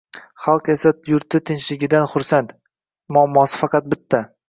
Xalq 0.45 0.71
esa 0.73 0.91
yurti 1.11 1.43
tinchligidan 1.51 2.09
xursand, 2.17 2.59
muammosi 3.15 3.65
faqat 3.65 3.93
bitta 3.97 4.29